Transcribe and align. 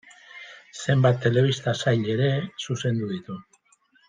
Zenbait 0.85 1.21
telebista-sail 1.25 2.09
ere 2.15 2.31
zuzendu 2.69 3.13
ditu. 3.17 3.39